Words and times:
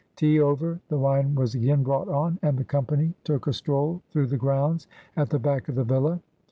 Tea 0.15 0.39
over, 0.39 0.79
the 0.89 0.97
wine 0.97 1.35
was 1.35 1.53
again 1.53 1.83
brought 1.83 2.07
on, 2.09 2.39
and 2.41 2.57
the 2.57 2.63
company 2.63 3.13
took 3.23 3.33
9 3.41 3.41
i 3.41 3.41
BIOGRAPHY 3.41 3.43
OF 3.43 3.47
a 3.47 3.53
stroll 3.53 4.01
through 4.09 4.25
the 4.25 4.35
grounds 4.35 4.87
at 5.15 5.29
the 5.29 5.37
back 5.37 5.69
of 5.69 5.75
the 5.75 5.83
villa. 5.83 6.19